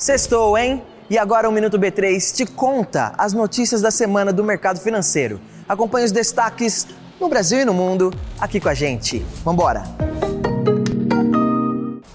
Sextou, 0.00 0.56
hein? 0.56 0.82
E 1.10 1.18
agora 1.18 1.46
o 1.46 1.52
Minuto 1.52 1.78
B3 1.78 2.34
te 2.34 2.46
conta 2.46 3.12
as 3.18 3.34
notícias 3.34 3.82
da 3.82 3.90
semana 3.90 4.32
do 4.32 4.42
mercado 4.42 4.80
financeiro. 4.80 5.38
Acompanhe 5.68 6.06
os 6.06 6.10
destaques 6.10 6.86
no 7.20 7.28
Brasil 7.28 7.60
e 7.60 7.66
no 7.66 7.74
mundo 7.74 8.10
aqui 8.40 8.58
com 8.58 8.70
a 8.70 8.72
gente. 8.72 9.18
Vambora! 9.44 9.82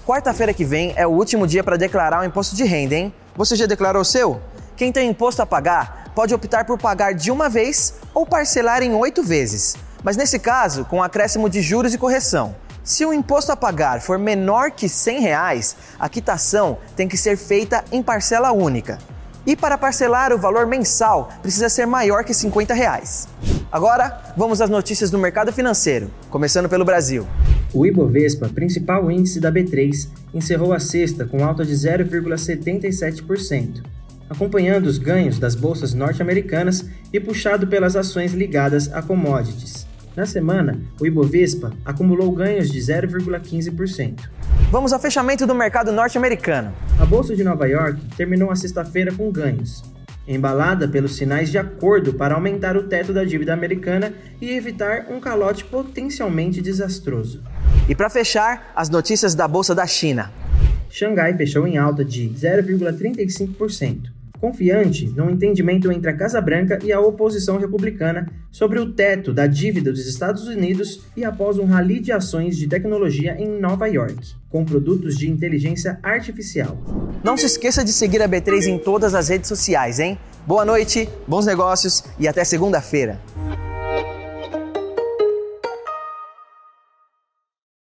Quarta-feira 0.04 0.52
que 0.52 0.64
vem 0.64 0.94
é 0.96 1.06
o 1.06 1.10
último 1.10 1.46
dia 1.46 1.62
para 1.62 1.76
declarar 1.76 2.22
o 2.22 2.24
imposto 2.24 2.56
de 2.56 2.64
renda, 2.64 2.96
hein? 2.96 3.14
Você 3.36 3.54
já 3.54 3.66
declarou 3.66 4.02
o 4.02 4.04
seu? 4.04 4.40
Quem 4.76 4.90
tem 4.90 5.08
imposto 5.08 5.40
a 5.40 5.46
pagar 5.46 6.10
pode 6.12 6.34
optar 6.34 6.64
por 6.64 6.76
pagar 6.76 7.14
de 7.14 7.30
uma 7.30 7.48
vez 7.48 7.94
ou 8.12 8.26
parcelar 8.26 8.82
em 8.82 8.94
oito 8.94 9.22
vezes, 9.22 9.76
mas 10.02 10.16
nesse 10.16 10.40
caso 10.40 10.84
com 10.86 11.00
acréscimo 11.00 11.48
de 11.48 11.62
juros 11.62 11.94
e 11.94 11.98
correção. 11.98 12.56
Se 12.86 13.04
o 13.04 13.12
imposto 13.12 13.50
a 13.50 13.56
pagar 13.56 14.00
for 14.00 14.16
menor 14.16 14.70
que 14.70 14.88
100 14.88 15.20
reais, 15.20 15.76
a 15.98 16.08
quitação 16.08 16.78
tem 16.94 17.08
que 17.08 17.16
ser 17.16 17.36
feita 17.36 17.84
em 17.90 18.00
parcela 18.00 18.52
única. 18.52 18.98
E 19.44 19.56
para 19.56 19.76
parcelar 19.76 20.32
o 20.32 20.38
valor 20.38 20.68
mensal 20.68 21.32
precisa 21.42 21.68
ser 21.68 21.84
maior 21.84 22.22
que 22.22 22.32
50 22.32 22.72
reais. 22.74 23.26
Agora, 23.72 24.32
vamos 24.36 24.60
às 24.60 24.70
notícias 24.70 25.10
do 25.10 25.18
mercado 25.18 25.52
financeiro, 25.52 26.12
começando 26.30 26.68
pelo 26.68 26.84
Brasil. 26.84 27.26
O 27.74 27.84
Ibovespa, 27.84 28.48
principal 28.48 29.10
índice 29.10 29.40
da 29.40 29.50
B3, 29.50 30.06
encerrou 30.32 30.72
a 30.72 30.78
sexta 30.78 31.24
com 31.24 31.44
alta 31.44 31.64
de 31.64 31.74
0,77%, 31.74 33.82
acompanhando 34.30 34.86
os 34.86 34.98
ganhos 34.98 35.40
das 35.40 35.56
bolsas 35.56 35.92
norte-americanas 35.92 36.84
e 37.12 37.18
puxado 37.18 37.66
pelas 37.66 37.96
ações 37.96 38.32
ligadas 38.32 38.92
a 38.92 39.02
commodities. 39.02 39.84
Na 40.16 40.24
semana, 40.24 40.80
o 40.98 41.06
Ibovespa 41.06 41.74
acumulou 41.84 42.32
ganhos 42.32 42.70
de 42.70 42.80
0,15%. 42.80 44.30
Vamos 44.70 44.90
ao 44.94 44.98
fechamento 44.98 45.46
do 45.46 45.54
mercado 45.54 45.92
norte-americano. 45.92 46.72
A 46.98 47.04
Bolsa 47.04 47.36
de 47.36 47.44
Nova 47.44 47.68
York 47.68 48.00
terminou 48.16 48.50
a 48.50 48.56
sexta-feira 48.56 49.12
com 49.12 49.30
ganhos, 49.30 49.84
embalada 50.26 50.88
pelos 50.88 51.16
sinais 51.16 51.50
de 51.50 51.58
acordo 51.58 52.14
para 52.14 52.34
aumentar 52.34 52.78
o 52.78 52.84
teto 52.84 53.12
da 53.12 53.24
dívida 53.24 53.52
americana 53.52 54.14
e 54.40 54.52
evitar 54.52 55.06
um 55.10 55.20
calote 55.20 55.64
potencialmente 55.64 56.62
desastroso. 56.62 57.44
E 57.86 57.94
para 57.94 58.08
fechar, 58.08 58.72
as 58.74 58.88
notícias 58.88 59.34
da 59.34 59.46
Bolsa 59.46 59.74
da 59.74 59.86
China. 59.86 60.32
Xangai 60.88 61.36
fechou 61.36 61.66
em 61.66 61.76
alta 61.76 62.02
de 62.02 62.30
0,35% 62.30 64.15
confiante 64.40 65.06
no 65.08 65.30
entendimento 65.30 65.90
entre 65.90 66.10
a 66.10 66.16
Casa 66.16 66.40
Branca 66.40 66.78
e 66.82 66.92
a 66.92 67.00
oposição 67.00 67.58
republicana 67.58 68.28
sobre 68.50 68.78
o 68.78 68.92
teto 68.92 69.32
da 69.32 69.46
dívida 69.46 69.90
dos 69.90 70.06
Estados 70.06 70.46
Unidos 70.46 71.02
e 71.16 71.24
após 71.24 71.58
um 71.58 71.64
rally 71.64 72.00
de 72.00 72.12
ações 72.12 72.56
de 72.56 72.66
tecnologia 72.66 73.36
em 73.38 73.60
Nova 73.60 73.86
York, 73.86 74.34
com 74.48 74.64
produtos 74.64 75.16
de 75.16 75.30
inteligência 75.30 75.98
artificial. 76.02 76.76
Não 77.22 77.36
se 77.36 77.46
esqueça 77.46 77.84
de 77.84 77.92
seguir 77.92 78.22
a 78.22 78.28
B3 78.28 78.66
em 78.66 78.78
todas 78.78 79.14
as 79.14 79.28
redes 79.28 79.48
sociais, 79.48 79.98
hein? 79.98 80.18
Boa 80.46 80.64
noite, 80.64 81.08
bons 81.26 81.44
negócios 81.44 82.04
e 82.18 82.28
até 82.28 82.44
segunda-feira. 82.44 83.20